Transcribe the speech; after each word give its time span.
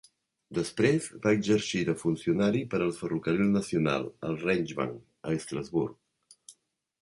Després, 0.57 1.09
va 1.25 1.33
exercir 1.39 1.81
de 1.89 1.93
funcionari 2.03 2.61
per 2.71 2.79
al 2.85 2.95
ferrocarril 3.01 3.51
nacional, 3.59 4.09
el 4.31 4.39
Reichsbahn, 4.47 4.97
a 5.31 5.37
Estrasburg. 5.43 6.51